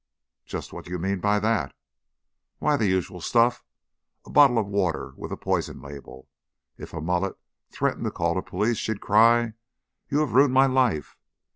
[0.47, 1.75] "Just what do you mean by that?"
[2.57, 3.63] "Why, the usual stuff.
[4.25, 6.27] A bottle of water with a poison label.
[6.75, 7.37] If a mullet
[7.69, 9.53] threatened to call the police, she'd cry,
[10.09, 11.17] 'You have ruined my life!'